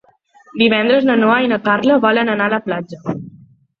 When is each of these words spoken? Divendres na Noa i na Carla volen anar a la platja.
Divendres 0.61 1.05
na 1.09 1.17
Noa 1.21 1.37
i 1.47 1.51
na 1.53 1.61
Carla 1.67 1.99
volen 2.07 2.33
anar 2.37 2.51
a 2.51 2.55
la 2.55 2.61
platja. 2.71 3.17